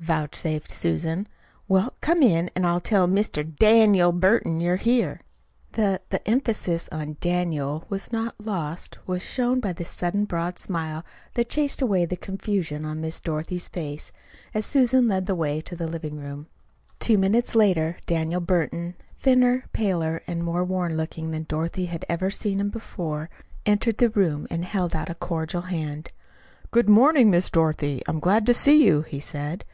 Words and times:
vouchsafed 0.00 0.70
Susan. 0.70 1.26
"Well, 1.66 1.92
come 2.00 2.22
in, 2.22 2.52
an' 2.54 2.64
I'll 2.64 2.80
tell 2.80 3.08
Mr. 3.08 3.44
DANIEL 3.56 4.12
Burton 4.12 4.60
you're 4.60 4.76
here." 4.76 5.20
That 5.72 6.08
the 6.10 6.26
emphasis 6.26 6.88
on 6.92 7.16
"Daniel" 7.20 7.84
was 7.88 8.12
not 8.12 8.40
lost 8.40 8.96
was 9.08 9.22
shown 9.22 9.58
by 9.58 9.72
the 9.72 9.84
sudden 9.84 10.24
broad 10.24 10.56
smile 10.56 11.04
that 11.34 11.48
chased 11.50 11.82
away 11.82 12.06
the 12.06 12.16
confusion 12.16 12.84
on 12.84 13.00
Miss 13.00 13.20
Dorothy's 13.20 13.66
face, 13.68 14.12
as 14.54 14.64
Susan 14.64 15.08
led 15.08 15.26
the 15.26 15.34
way 15.34 15.60
to 15.62 15.74
the 15.74 15.88
living 15.88 16.16
room. 16.16 16.46
Two 17.00 17.18
minutes 17.18 17.56
later 17.56 17.98
Daniel 18.06 18.40
Burton, 18.40 18.94
thinner, 19.18 19.64
paler, 19.72 20.22
and 20.28 20.44
more 20.44 20.64
worn 20.64 20.96
looking 20.96 21.32
than 21.32 21.42
Dorothy 21.42 21.86
had 21.86 22.04
ever 22.08 22.30
seen 22.30 22.60
him 22.60 22.70
before, 22.70 23.28
entered 23.66 23.98
the 23.98 24.10
room 24.10 24.46
and 24.48 24.64
held 24.64 24.94
out 24.94 25.10
a 25.10 25.14
cordial 25.16 25.62
hand. 25.62 26.12
"Good 26.70 26.88
morning, 26.88 27.30
Miss 27.32 27.50
Dorothy. 27.50 28.00
I'm 28.06 28.20
glad 28.20 28.46
to 28.46 28.54
see 28.54 28.84
you," 28.86 29.02
he 29.02 29.18
said. 29.20 29.64